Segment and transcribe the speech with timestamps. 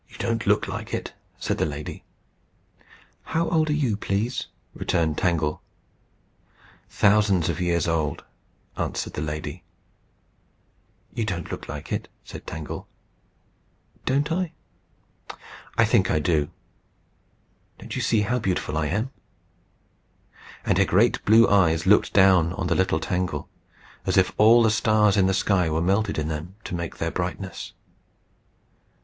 [0.09, 2.03] "You don't look like it," said the lady.
[3.21, 5.61] "How old are you, please?" returned Tangle.
[6.89, 8.23] "Thousands of years old,"
[8.75, 9.63] answered the lady.
[11.13, 12.87] "You don't look like it," said Tangle.
[14.03, 14.53] "Don't I?
[15.77, 16.49] I think I do.
[17.77, 19.11] Don't you see how beautiful I am?"
[20.65, 23.47] And her great blue eyes looked down on the little Tangle,
[24.07, 27.11] as if all the stars in the sky were melted in them to make their
[27.11, 27.73] brightness.